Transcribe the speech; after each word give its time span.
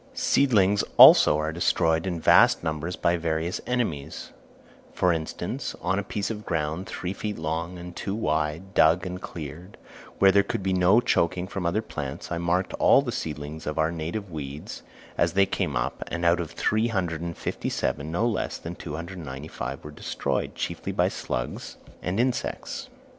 Seedlings, 0.15 0.83
also, 0.97 1.37
are 1.37 1.51
destroyed 1.51 2.07
in 2.07 2.19
vast 2.19 2.63
numbers 2.63 2.95
by 2.95 3.17
various 3.17 3.61
enemies; 3.67 4.31
for 4.95 5.13
instance, 5.13 5.75
on 5.79 5.99
a 5.99 6.03
piece 6.03 6.31
of 6.31 6.43
ground 6.43 6.87
three 6.87 7.13
feet 7.13 7.37
long 7.37 7.77
and 7.77 7.95
two 7.95 8.15
wide, 8.15 8.73
dug 8.73 9.05
and 9.05 9.21
cleared, 9.21 9.77
and 9.77 10.15
where 10.17 10.31
there 10.31 10.41
could 10.41 10.63
be 10.63 10.73
no 10.73 11.01
choking 11.01 11.45
from 11.47 11.67
other 11.67 11.83
plants, 11.83 12.31
I 12.31 12.39
marked 12.39 12.73
all 12.79 13.03
the 13.03 13.11
seedlings 13.11 13.67
of 13.67 13.77
our 13.77 13.91
native 13.91 14.31
weeds 14.31 14.81
as 15.19 15.33
they 15.33 15.45
came 15.45 15.75
up, 15.75 16.03
and 16.07 16.25
out 16.25 16.39
of 16.39 16.49
357 16.49 18.11
no 18.11 18.27
less 18.27 18.57
than 18.57 18.73
295 18.73 19.83
were 19.85 19.91
destroyed, 19.91 20.55
chiefly 20.55 20.91
by 20.91 21.09
slugs 21.09 21.77
and 22.01 22.19
insects. 22.19 22.89